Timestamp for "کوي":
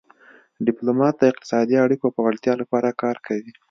3.27-3.51